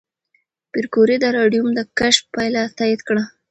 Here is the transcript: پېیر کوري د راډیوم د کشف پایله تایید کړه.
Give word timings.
پېیر 0.71 0.85
کوري 0.93 1.15
د 1.21 1.25
راډیوم 1.37 1.69
د 1.75 1.79
کشف 1.99 2.23
پایله 2.33 2.61
تایید 2.77 3.01
کړه. 3.07 3.23